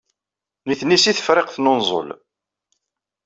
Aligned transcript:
Nitni 0.67 0.97
seg 0.99 1.15
Tefriqt 1.17 1.57
n 1.59 1.69
Unẓul. 1.71 2.09